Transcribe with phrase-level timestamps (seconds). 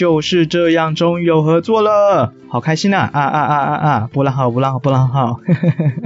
[0.00, 3.00] 就是这样，终于有合作了，好开心啊！
[3.12, 4.10] 啊啊啊啊啊！
[4.10, 5.40] 波浪号，波浪号，波浪号。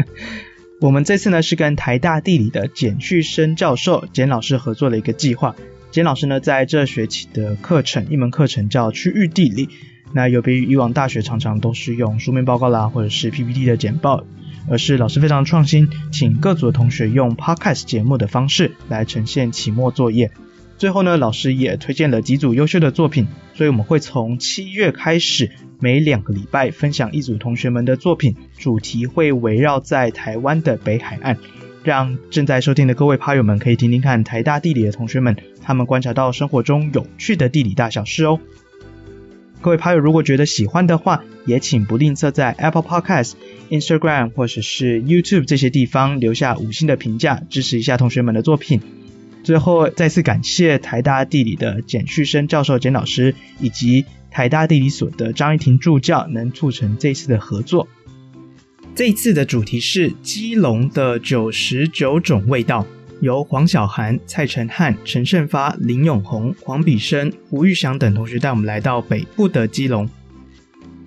[0.83, 5.55] 我们这次呢是跟台大地理的简旭升教授简老师合作的一个计划。
[5.93, 9.69] 简老师呢在这学期的课程，一门课程叫区域地理。
[10.13, 14.25] 那有别于以往大学常常都是用书面报告啦，或者是 PPT 的简报，
[14.69, 20.33] 而是老师非常创新，请各组的同学用 Podcast 节目的方式来呈现期末作业。
[20.77, 31.39] 最后呢，老师也推荐了几组优秀的作品，所以我们会从七月开始，每两个礼拜分享一组同学们的作品，主题会围绕在台湾的北海岸，
[31.85, 38.41] 让正在收听的各位趴友们可以听听看台大地理的同学们，他们观察到生活中有趣的地理大小事哦。
[39.61, 43.35] 各位趴友如果觉得喜欢的话，也请不吝啬在 Apple Podcast、
[43.71, 48.83] Instagram 或者是 YouTube 这些地方留下五星的评价，支持一下同学们的作品。
[49.45, 57.87] 最后，再次感谢台大地理的简旭升教授简老师，以及台大地理所的张一婷助教，能促成这次的合作。
[58.95, 62.87] 这一次的主题是基隆的九十九种味道，
[63.21, 70.09] 由黄小涵、蔡承汉、陈胜发、林永宏、黄比生、胡玉祥等同学带我们来到北部的基隆。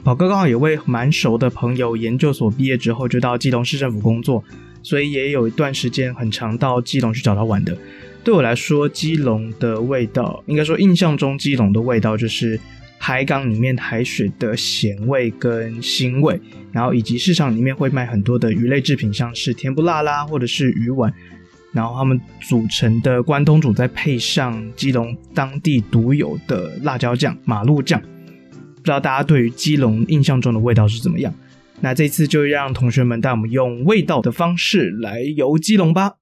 [0.03, 4.43] 宝哥刚好有位蛮熟的朋友，研究所毕业之后就到基隆市政府工作，
[4.83, 7.75] 所以也有一段时间很常到基隆去找他玩的。
[8.27, 12.59] 对我来说，基隆的味道，应该说印象中基隆的味道就是
[12.97, 16.37] 海港里面海水的咸味跟腥味，
[16.73, 21.09] 然后以及市场里面会卖很多的鱼类制品，像是甜不辣啦，或者是鱼丸，
[21.71, 31.33] 然后他们组成的关东煮再配上基隆当地独有的辣椒酱马路酱，不知道大家对于基隆印象中的味道是怎么样？
[31.79, 36.15] 那这次就让同学们带我们用味道的方式来游基隆吧。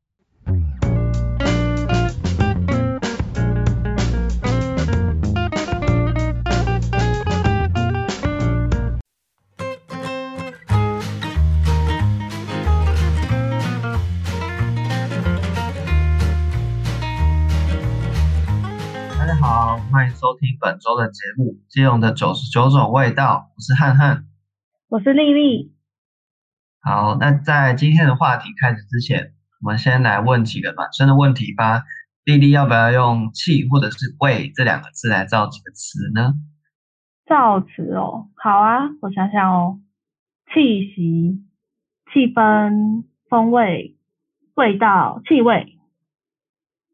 [19.95, 24.25] 收听本周的节目《基隆的九十九种味道》，我是汉汉，
[24.89, 25.73] 我是丽丽。
[26.81, 31.83] 好，那在今天的话题开始之前，我们先来问几个暖身的问题吧。
[32.25, 36.33] 丽丽要不要用“气”或者是“味”这两个字来造几个词呢？
[37.25, 39.79] 造词哦，好啊，我想想哦，
[40.53, 41.41] 气息、
[42.13, 43.97] 气氛、风味、
[44.55, 45.77] 味道、气味。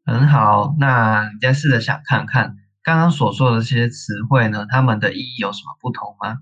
[0.04, 2.56] 很好，那你再试着想看看。
[2.82, 6.38] 刚刚所说的这些词汇呢，它们的意义有什么不同吗？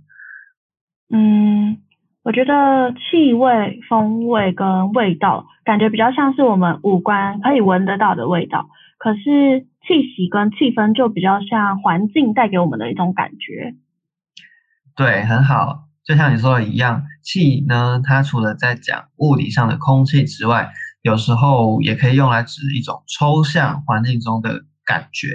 [1.13, 1.79] 嗯，
[2.23, 8.69] 我觉得气味、风味跟味道，感觉比较像是我们五官可以闻得到的味道。
[8.99, 13.75] 可是气息跟气氛就比较像环境带给我们的一种感觉。
[14.95, 20.71] 对，很好，就像你说的一样，气呢，它除了在讲物理上的空气之外，
[21.03, 25.29] 有时候也可以用来指一种抽象环境中的感觉。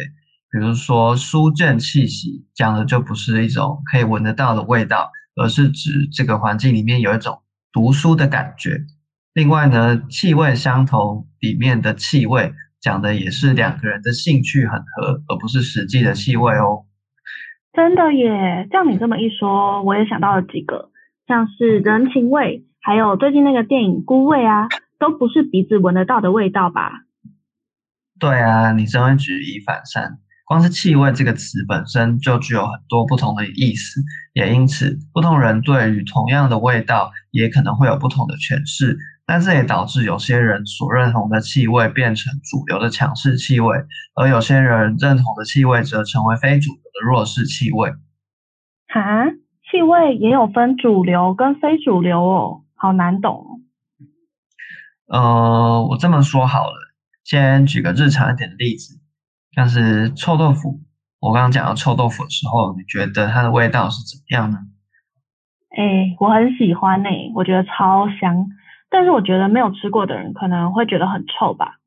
[0.56, 7.42] 比如说书卷气息，讲的就不是一种可以闻得到的味道，而是指这个环境里面有一种
[7.74, 8.80] 读书的感觉。
[9.34, 16.86] 另外呢，气味相同里面的气味，讲的也是两个人的兴趣很合，而不是实际的气味哦。
[17.74, 20.90] 真的耶，像你这么一说，我也想到了几个，
[21.28, 27.02] 像是人情味，还有最近那个电影《孤味》啊，都不是鼻子闻得到的味道吧？
[28.18, 30.20] 对啊，你真会举一反三。
[30.46, 34.02] 光是气味这个词本身就具有很多不同的意思，
[34.34, 38.98] 也因此不同人对于同样的味道也可能会有不同的诠释。
[39.28, 43.76] 但这也导致有些人所认同的气味变成主流的强势气味，
[44.14, 47.90] 而有些人认同的气味则成为非主流的弱势气味。
[48.88, 49.26] 哈，
[49.72, 53.58] 气味也有分主流跟非主流哦，好难懂哦。
[55.08, 56.76] 呃，我这么说好了，
[57.24, 59.00] 先举个日常一点的例子。
[59.56, 60.82] 像是臭豆腐，
[61.20, 64.58] 我刚刚讲到臭豆腐的时候，你觉得它的味道是怎么样呢？
[65.78, 68.48] 哎、欸，我很喜欢呢、欸，我觉得超香。
[68.90, 71.80] 但是我觉得没有吃过的人可能会觉得很臭吧？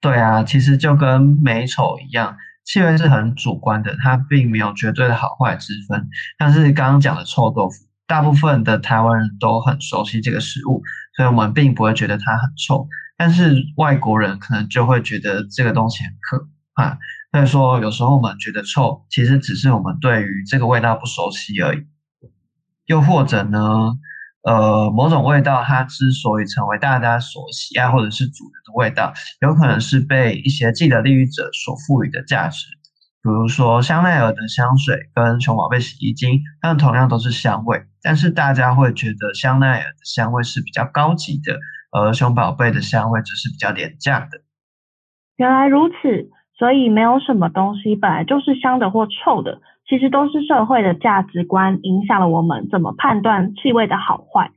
[0.00, 6.08] 对啊，其实就跟美丑一样，气味是很主观的，它并没有绝对的好坏之分。
[6.38, 7.76] 但是刚刚讲的臭豆腐，
[8.06, 10.82] 大部分的台湾人都很熟悉这个食物，
[11.16, 12.88] 所以我们并不会觉得它很臭。
[13.22, 16.98] 但是外国人可能就会觉得这个东西很可怕。
[17.30, 21.86] 所以说，有时候我们觉得臭，其实只是我们对于这个味道不熟悉而已。
[22.86, 23.60] 又或者呢，
[24.42, 32.66] 呃，某种味道它之所以成为大家所喜爱或者是主流的味道，有可能是被一些既得利益者所赋予的价值。
[33.22, 41.56] 比如说香奈儿的香水跟熊宝贝洗衣精，它们同样都是香味，但是大家会觉得香奈儿的香味是比较高级的，
[41.92, 44.40] 而熊宝贝的香味只是比较廉价的。
[45.36, 45.94] 原来如此，
[46.58, 49.62] 所以没有什么东西本来就是香的或臭的。
[49.88, 54.50] 其实都是社会的价值观影响了我们怎么判断气味的好坏。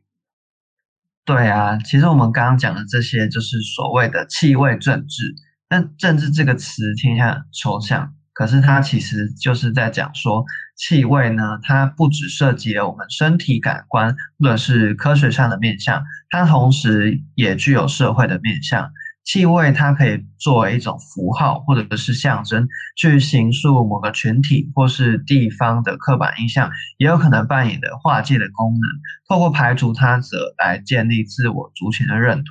[1.25, 5.35] 对啊，其实我们刚刚讲的这些就是所谓的气味政治。
[5.67, 10.45] 但政治这个词听起来很抽象，可是它其实就是在讲说，
[10.75, 18.91] 气味呢，它不只涉及了我们身体感官或者是科学上的面向，它同时也具有社会的面向。
[19.23, 28.81] 气味它可以作为一种符号或者是象征，去形塑某个群体或是地方的刻板印象，也有可能扮演的划界的功能，
[29.27, 32.45] 透过排除他者来建立自我族群的认同。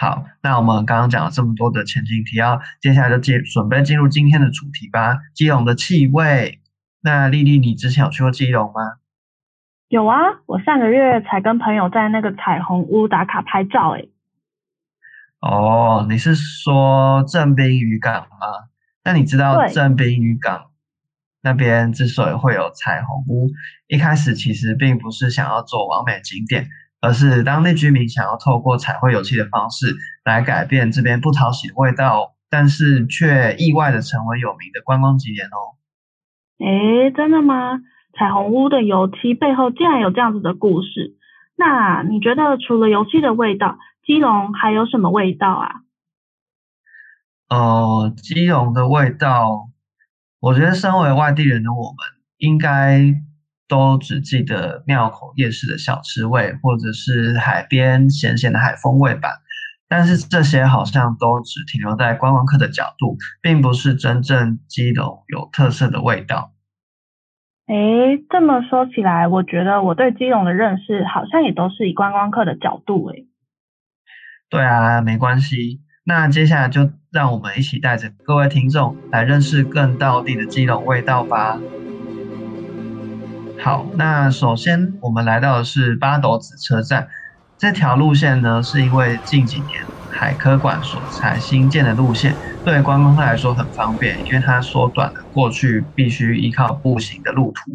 [0.00, 5.18] 好，那我们刚刚讲了这么多的前情提要，接下来就进准备进入今天的主题吧。
[5.34, 6.58] 基隆的气味，
[7.02, 8.80] 那丽丽，你之前有去过基隆吗？
[9.88, 10.16] 有啊，
[10.46, 14.08] 我上个月才跟朋友在那个彩虹屋打卡拍照，诶。
[15.42, 18.70] 哦，你是说正滨渔港吗？
[19.04, 20.70] 那你知道正滨渔港
[21.42, 23.50] 那边之所以会有彩虹屋，
[23.86, 26.70] 一开始其实并不是想要做完美景点，
[27.00, 35.76] 而是当地居民想要透过彩绘油漆的方式来改变这边不讨喜的味道，但是却意外的成为有名的观光景点哦。
[36.58, 37.80] 诶，真的吗？
[38.12, 41.16] 彩虹屋的油漆背后竟然有这样子的故事？
[41.56, 45.70] 那你觉得除了油漆的味道，基隆还有什么味道啊？
[47.48, 49.68] 呃，基隆的味道，
[50.40, 51.96] 我觉得身为外地人的我们，
[52.38, 53.14] 应该
[53.70, 59.28] 都只记得庙口夜市的小吃味，或者是海边咸咸的海风味吧。
[59.88, 66.52] 但是这些好像都只停留在观光客的角度，并不是真正基隆有特色的味道。
[67.68, 73.28] 诶，这么说起来，我觉得我对基隆的认识好像也都是以观光客的角度诶。
[74.48, 75.80] 对啊，没关系。
[76.04, 81.60] 那接下来就让我们一起带着各位听众来认识更到地的基隆味道吧。
[83.62, 87.08] 好，那首先我们来到的是八斗子车站。
[87.58, 89.68] 这条路线呢，是因为近几年
[90.08, 97.72] 海科馆所才新建的路线，对观光客来说很方便，因为它缩短了过去必须依靠步行的路途。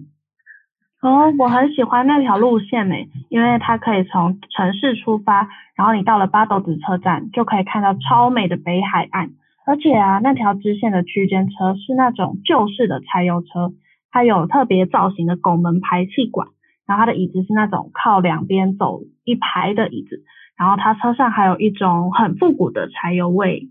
[1.07, 2.95] 哦，我很喜欢那条路线呢，
[3.29, 9.29] 因为它可以从城市出发，然后你到了八斗子车站，就可以看到超美的北海岸。
[9.67, 13.71] 而且啊，那条支线的区间车是那种旧式的柴油车，
[14.15, 16.47] 它有特别造型的拱门排气管，
[16.87, 20.23] 然后它的椅子是那种靠两边走一排的椅子，
[20.55, 23.67] 然后它车上还有一种很复古的柴油味。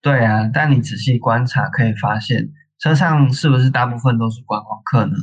[0.00, 5.16] 对啊，但你仔细观察可以发现，车上是不是大部分都是观光客呢？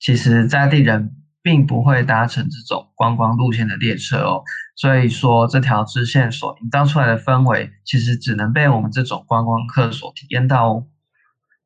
[0.00, 1.10] 其实在地人
[1.42, 4.42] 并不会搭乘这种观光路线的列车哦，
[4.76, 10.86] 所以说这条支线所营造出来的氛围，其实只能被我们这种观光客所体验到哦。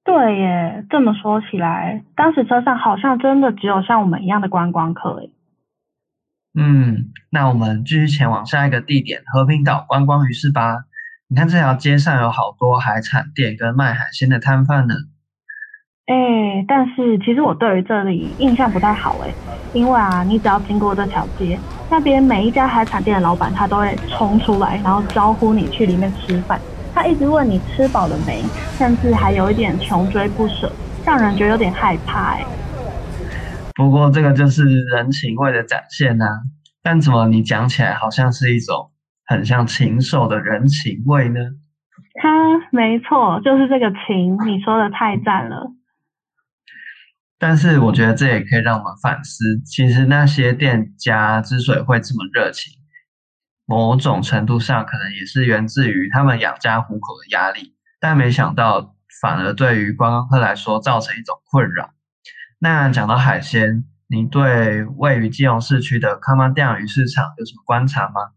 [0.04, 5.30] 对耶，这么说起来，当时车上好像真的只有像我们一样的观光客耶。
[6.59, 10.85] 嗯，那我们继续前往下一个地点和平岛观光鱼市吧。
[11.28, 14.95] 你看这条街上有好多海产店跟卖海鲜的摊贩呢。
[16.07, 19.33] 哎、欸，但是其实我对于这里印象不太好哎，
[19.73, 21.57] 因为啊，你只要经过这条街，
[21.88, 26.59] 那边每一家海产店的老板他都会冲出来，然后招呼你去里面吃饭。
[27.00, 28.42] 他一直问你吃饱了没，
[28.76, 30.71] 甚至还有一点穷追不舍，
[31.02, 32.45] 让人觉得有点害怕哎。
[33.75, 36.40] 不过这个就是人情味的展现呐、啊，
[36.83, 38.90] 但怎么你讲起来好像是一种
[39.25, 41.40] 很像禽兽的人情味呢？
[42.23, 42.28] 哈，
[42.71, 45.73] 没错，就是这个情，你说的太赞了。
[47.38, 52.75] 但是我觉得这也可以让我们反思，其实那些店家之所以会这么热情，
[53.70, 61.90] 某种程度上可能也是源自于他们养家糊口的压力，但没想到反而对于观光客来说造成一种困扰。
[62.58, 68.32] 那讲到海鲜，你对位于基隆市区的康妈店鱼市场有什么观察吗？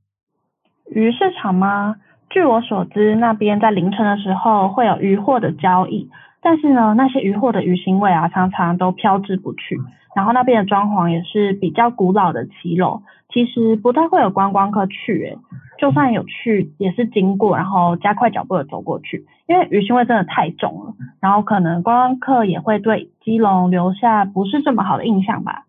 [0.91, 1.95] 鱼市场吗？
[2.29, 6.11] 据我所知，那边在凌晨的时候会有渔货的交易，
[6.43, 9.79] 但是呢，那些渔获的鱼腥味啊，常常都飘至不去。
[10.15, 15.39] 然后那边的装潢也是比较古老的骑楼，其实不太会有观光客去，诶，
[15.79, 25.65] 就算有去，也是经过，然后加快脚步的走过去，因为鱼腥味真的太重了，然后可能观光客也会对基隆留下不是这么好的印象吧。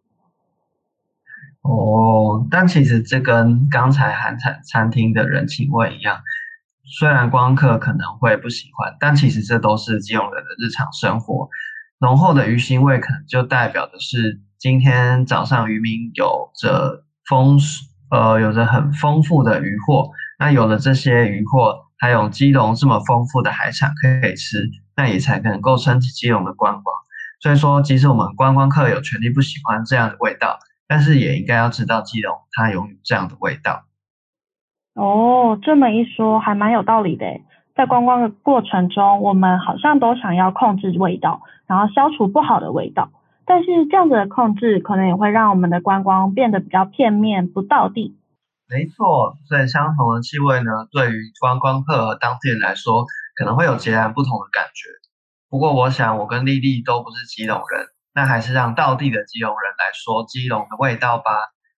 [1.63, 6.19] 哦，但其实这跟刚才韩餐餐厅的人情味一样。
[6.87, 11.49] 虽然观光客可能会不喜欢，但其实这都是基隆人的日常生活。
[11.99, 17.59] 浓厚的鱼腥味可能就代表的是今天早上渔民有着丰
[18.11, 20.11] 呃有着很丰富的渔获。
[20.39, 26.95] 那有了这些渔获，还有基隆这么丰富的海产可以吃，那也才能够撑起基隆的观光。
[27.41, 33.85] 所以说，即使我们观光客有权利不喜欢这样的味道，但是也应该要知道基隆它拥有这样的味道。
[34.95, 37.27] 哦，这么一说还蛮有道理的。
[37.75, 43.11] 在观光的过程中，我们好像都想要控制味道，然后消除不好的味道。
[43.45, 48.17] 但是这样子的控制，可能也会让我们的观光变得比较片面、不道地。
[48.71, 53.05] 没错，所以相同的气味呢，对于观光客和当地人来说，
[53.37, 54.89] 可能会有截然不同的感觉。
[55.51, 61.33] 不过，我想我跟丽丽都不是基隆人，那还是让道地的基隆人来说基隆的味道吧。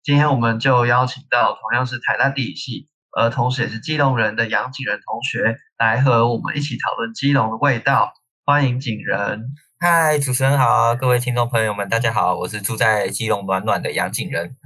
[0.04, 2.90] 今天我们就邀请到同样是台大地理系。
[3.18, 8.12] 而同时也是基隆人的杨景仁同学来和我们一起讨论基隆的味道，
[8.44, 9.54] 欢迎景仁。
[9.80, 14.58] 嗨，主持人好，各位听众朋友们，大家好，我是住在基隆暖暖的杨景仁。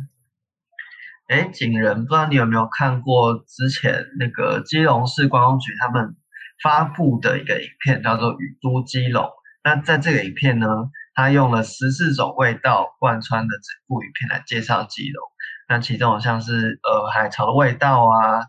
[1.27, 6.15] 哎，景仁，不知道你有没有看过之前那个基隆市观光局他们
[6.63, 9.25] 发布的一个影片，叫做《雨都基隆》。
[9.63, 10.65] 那在这个影片呢，
[11.13, 15.23] 他用了十四种味道贯穿的整部影片来介绍基隆。
[15.69, 18.41] 那其中像是呃海潮的味道啊，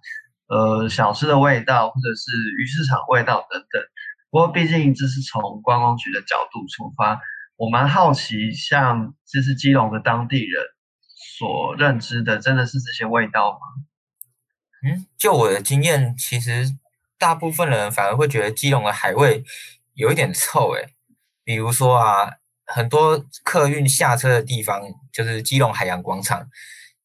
[0.48, 3.82] 呃小吃的味道，或者是鱼市场味道等等。
[4.30, 7.20] 不过毕竟这是从观光局的角度出发，
[7.56, 10.64] 我蛮好奇，像这是基隆的当地人
[11.38, 13.58] 所认知的，真的是这些味道吗？
[14.82, 16.64] 嗯，就我的经验，其实
[17.18, 19.44] 大部分人反而会觉得基隆的海味
[19.92, 20.94] 有一点臭诶。
[21.44, 22.30] 比如说啊，
[22.64, 24.80] 很多客运下车的地方
[25.12, 26.48] 就是基隆海洋广场。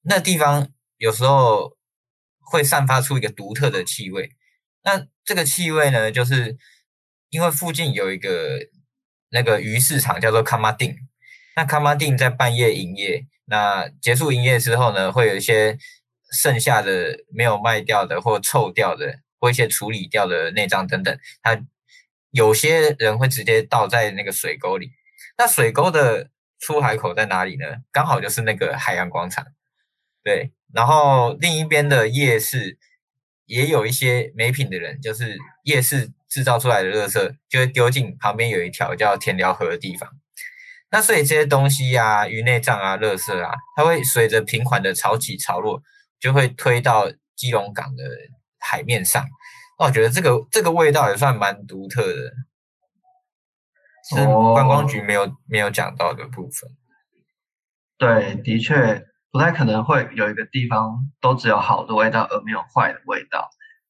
[0.07, 1.75] 那地方有时候
[2.39, 4.29] 会散发出一个独特的气味，
[4.83, 6.57] 那这个气味呢，就是
[7.29, 8.59] 因为附近有一个
[9.29, 10.95] 那个鱼市场叫做卡马丁，
[11.55, 15.77] 那卡马丁在半夜营业，那结束营业之后呢，会有一些
[16.31, 21.59] 剩下的没有卖掉的或臭掉的或一些处理掉的内脏等等，它
[22.29, 24.91] 有些人会直接倒在那个水沟里，
[25.37, 27.65] 那水沟的出海口在哪里呢？
[27.91, 29.45] 刚好就是那个海洋广场。
[30.25, 32.79] 对，然后另一边的夜市
[33.45, 40.09] 也有一些没品的人，就是夜市制造出来的垃圾，就会丢进旁边有一条叫田寮河的地方。
[40.89, 45.79] 那所以这些东西呀、啊，鱼内脏啊、垃圾啊，它会随着平缓的潮起潮落，
[46.19, 48.03] 就会推到基隆港的
[48.57, 49.23] 海面上。
[49.77, 52.31] 那我觉得这个这个味道也算蛮独特的，
[54.09, 56.71] 是观光局没有、哦、没有讲到的部分。
[57.99, 59.05] 对，的确。
[59.35, 63.49] 不太可能会有一个地方都只有好的味道而没有坏的味道，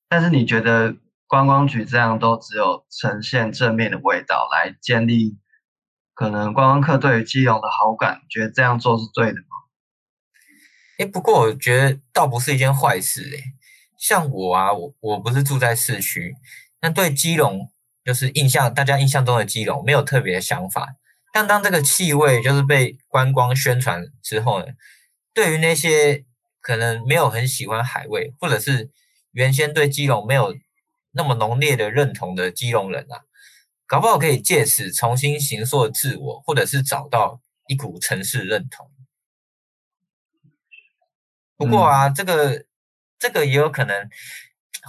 [0.10, 0.96] 但是你觉得
[1.28, 5.38] 观光局这样都只有呈现正面的味道来建立
[6.16, 9.46] 可能观光客对于基隆的好感，觉得这样做是对的吗？
[10.98, 13.44] 哎，不过我觉得倒不是一件坏事诶。
[14.00, 16.34] 像我啊，我我不是住在市区，
[16.82, 17.72] 那对基隆
[18.04, 20.96] 就是印象，大家印象中的基隆没有特别的想法，
[21.32, 24.66] 但当这个气味就是被观光宣传之后呢，
[25.36, 26.24] 对于那些
[26.62, 28.90] 可能没有很喜欢海味，或者是
[29.32, 30.56] 原先对基隆没有
[31.12, 33.26] 那么浓烈的认同的基隆人啊，
[33.86, 38.90] 搞不好可以借此重新形塑自我，或者是找到一股城市认同。
[41.58, 42.66] 不过啊，这个
[43.20, 44.10] 这个也有可能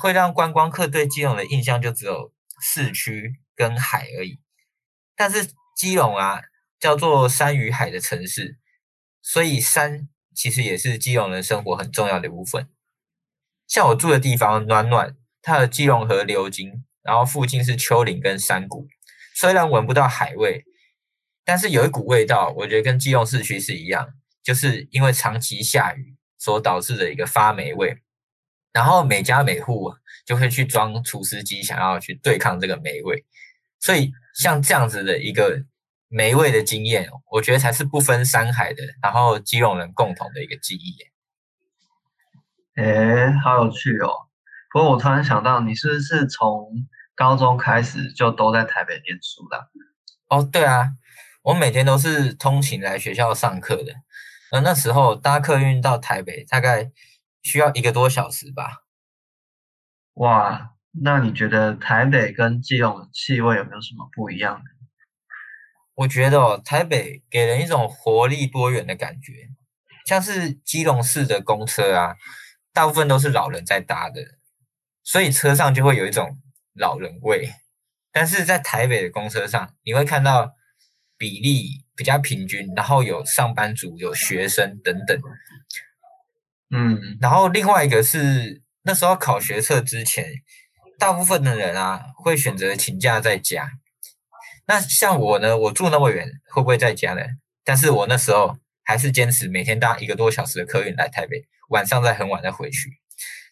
[0.01, 4.39] 会让观光客对基隆的印象就只有市区跟海而已。
[5.17, 6.41] 但是基隆啊，
[6.79, 8.59] 叫做山与海的城市，
[9.21, 10.09] 所以山。
[10.37, 12.69] 其实也是基隆人生活很重要的一部分。
[13.67, 18.87] 像我住的地方暖暖，它的基隆河流经，然后附近是丘陵跟山谷。
[19.35, 20.65] 虽然闻不到海味，
[21.43, 24.11] 但是有一股味道，我觉得跟基隆市区是一样，
[24.45, 28.03] 就是因为长期下雨所导致的一个发霉味。
[28.73, 29.95] 然后每家每户
[30.27, 33.25] 就会去装除湿机，想要去对抗这个霉味。
[33.81, 35.65] 所以像这样子的一个。
[36.09, 40.97] 美味的经验，我觉得才是不分山海的，然后基隆人共同的一个记忆。
[42.81, 44.29] 诶，好有趣哦！
[44.71, 49.69] 不过我突然想到，你是不是从高中开始就都在台北念书的？
[50.29, 50.93] 哦，对啊，
[51.43, 53.93] 我每天都是通勤来学校上课的。
[54.53, 56.93] 而那时候搭客运到台北，大概
[57.43, 58.85] 需要一个多小时吧。
[60.15, 64.65] 哇，那你觉得台北跟基隆的气味有没有什么不一样呢？
[65.97, 69.33] 我觉得哦，台北给人一种活力多元的感觉，
[70.07, 72.17] 像是基隆市的公车啊，
[72.73, 74.21] 大部分都是老人在搭的，
[75.03, 76.39] 所以车上就会有一种
[76.75, 77.51] 老人味。
[78.13, 80.53] 但是在台北的公车上，你会看到
[81.17, 85.19] 比例比较平均，然后有上班族、有学生等等。
[86.71, 90.27] 嗯，然后另外一个是那时候考学测之前，
[90.99, 93.71] 大部分的人啊会选择请假在家。
[94.67, 97.23] 那像我呢，我住那么远，会不会在家呢？
[97.65, 102.91] 但是我那时候还是坚持每天搭一个多小时的客运来台北，晚上再很晚再回去。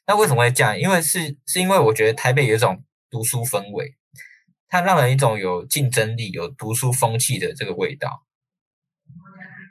[0.07, 0.79] 那为什么会这样？
[0.79, 3.97] 因为是是因为我觉得台北有一种读书氛围，
[4.69, 8.25] 它让人一种有竞争力、有读书风气的这个味道。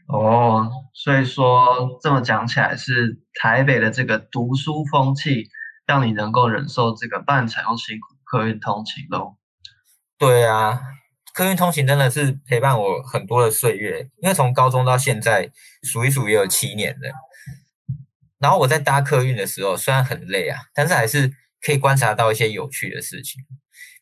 [0.08, 5.50] 哦，所以说这么讲起来，是台北的这个读书风气，
[5.86, 9.36] 让你能够忍受这个半长又辛苦客运通勤喽？
[10.18, 10.82] 对啊。
[11.34, 17.12] 客运通勤真的是陪伴我很多的岁月，因为从高中到现在数一数也有七年了。
[18.38, 23.42] 然后我在搭客运的时候，虽然很累啊，但是还是可以观察到一些有趣的事情。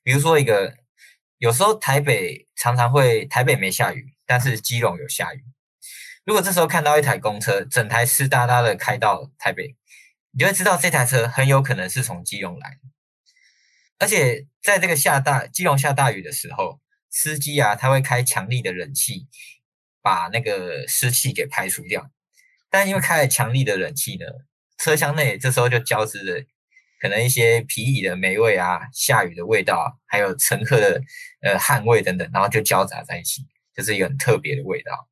[0.04, 0.76] 比如说一个，
[1.38, 5.42] 有时候台北常常会台北没下雨，但是基隆有下雨。
[6.26, 9.78] 如果这时候看到一台公车，整台湿哒哒的开到台北，
[10.32, 12.78] 你就会知道这台车很有可能是从基隆来。
[14.00, 19.28] 而且在这个下大基隆下大雨的时候，司机啊，他会开强力的冷气，
[20.02, 22.10] 把那个湿气给排除掉。
[22.70, 24.26] 但因为开了强力的冷气呢，
[24.78, 26.46] 车厢内这时候就交织着
[27.02, 31.02] 可能一些皮椅的霉味啊、下雨的味道，还有乘客的
[31.42, 33.42] 呃汗味等等，然后就交杂在一起，
[33.76, 35.10] 就是一个很特别的味道。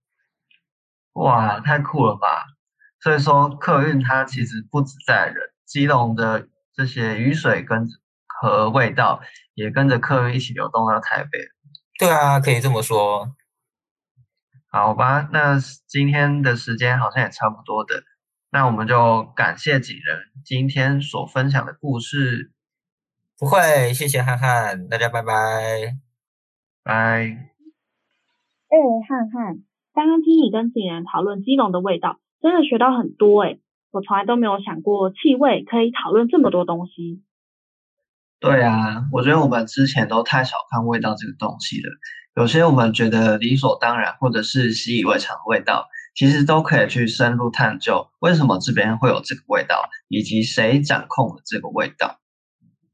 [1.13, 2.46] 哇，太酷了吧！
[3.01, 7.86] 所以说客运它其实不止载人，基隆的这些雨水跟
[8.28, 9.21] 和味道
[9.54, 11.39] 也跟着客运一起流动到台北。
[12.00, 13.36] 对啊，可以这么说。
[14.72, 18.04] 好吧，那今天的时间好像也差不多的，
[18.52, 22.54] 那我们就感谢景仁今天所分享的故事。
[23.38, 25.98] 不会，谢谢汉汉，大家拜拜。
[26.84, 26.94] 拜。
[26.94, 28.78] 哎，
[29.10, 29.58] 汉汉，
[29.94, 33.60] 刚刚听你跟景仁讨论基隆的味道，真的学到很多哎，
[33.92, 37.24] 我从来都没有想过气味可以讨论这么多东西。
[38.39, 41.89] 对啊，我觉得我们之前都太小看味道这个东西了。
[42.36, 52.15] 有些我们觉得理所当然或者是习以为常的味道，其实都可以去深入探究为什么这边会有这个味道，以及谁掌控了这个味道。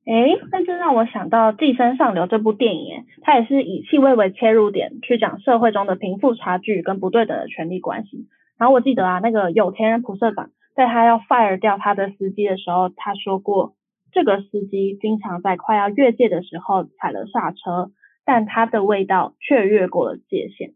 [0.07, 8.27] 诶，那就让我想到《寄生上流》这部电影，它也是以气味为切入点，去讲社会中的贫富差距跟不对等的权力关系。
[8.57, 13.75] 然后我记得啊，那个有钱人普社长在他要 fire 掉他的司机的时候，他说过。
[14.15, 17.91] 这个司机经常在快要越界的时候踩了刹车，
[18.23, 20.73] 但它的味道却越过了界限。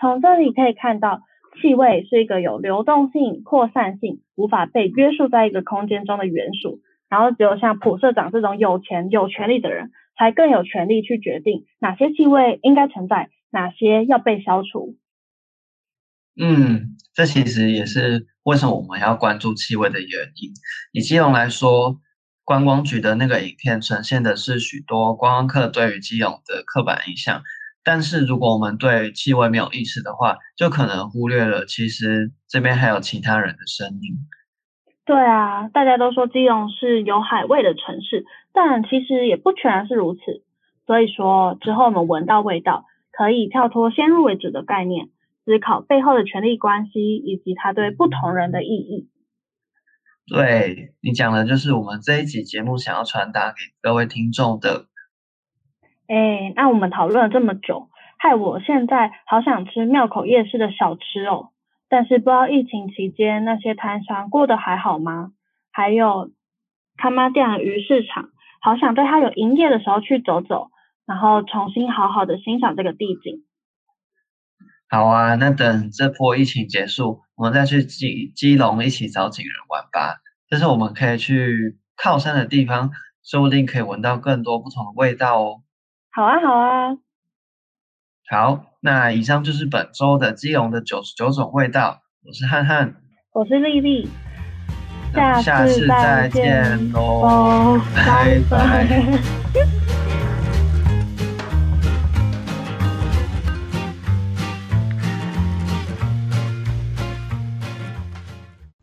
[0.00, 1.20] 从这里可以看到，
[1.60, 6.80] 气味是一个有流动性、扩散性、无法被约束在一个空间中的元素。
[7.08, 14.96] 然后只有像普社长这种有钱有权力的人，才更有权力去决定哪些气味应该存在，哪些要被消除。
[16.36, 20.50] 嗯，这其实也是为什么我们要关注气味的原因。
[20.90, 22.00] 以基隆来说。
[22.44, 27.42] 观光局的那个影片呈现的是许多观光客对于基隆的刻板印象，
[27.84, 34.18] 但是如果我们对气味没有意识的话，就可能忽略了其实这边还有其他人的声音。
[35.04, 40.20] 对啊，大家都说基隆是有海味的城市，但其实也不全然是如此。
[40.86, 45.06] 所以说之后我们闻到味道，可以跳脱先入为主的概念，
[45.44, 49.08] 思考背后的权力关系以及它对不同人的意义。
[50.26, 54.86] 对，你讲的就是我们这一集节目想要传达给各位听众的。
[56.06, 61.50] 哎，那我们讨论了这么久，害我现在好想吃庙口夜市的小吃哦。
[61.88, 65.32] 但是不知道疫情期间那些摊商过得还好吗？
[65.72, 66.30] 还有
[66.96, 68.30] 他妈店鱼市场，
[68.60, 70.70] 好想在它有营业的时候去走走，
[71.04, 73.44] 然后重新好好的欣赏这个地景。
[74.88, 80.20] 好啊，那等这波疫情结束，我们再去基基隆一起找景人玩吧。
[80.50, 82.90] 就是我们可以去靠山的地方，
[83.24, 85.62] 说不定可以闻到更多不同的味道哦。
[86.10, 86.96] 好啊，好啊。
[88.30, 92.02] 好，那以上就是本周的基隆的九十九种味道。
[92.24, 92.94] 我是汉汉，
[93.32, 94.08] 我是丽丽。
[95.14, 99.81] 下次再见喽，拜拜。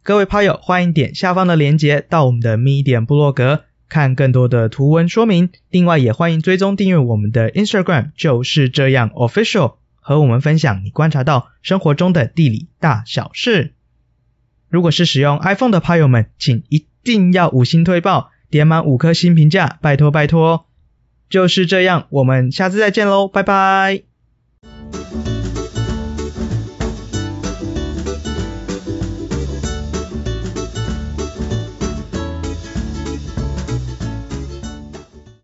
[0.10, 5.52] 各位拍友，欢迎点下方的链接到我们的 Medium 部落格，看更多的图文说明。
[5.70, 13.76] 另外，也欢迎追踪订阅我们的 Instagram，就是这样 Official，和我们分享你观察到生活中的地理大小事。
[14.68, 20.66] 如果是使用 iPhone 的趴友们，请一定要五星推爆，点满五颗星评价，拜托拜托。
[21.30, 24.09] 就是这样，我们下次再见喽，拜拜。